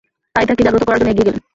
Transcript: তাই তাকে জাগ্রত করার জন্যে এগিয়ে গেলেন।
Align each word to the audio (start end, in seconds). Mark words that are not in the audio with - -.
তাই 0.35 0.45
তাকে 0.49 0.61
জাগ্রত 0.65 0.83
করার 0.87 0.99
জন্যে 0.99 1.11
এগিয়ে 1.13 1.27
গেলেন। 1.27 1.41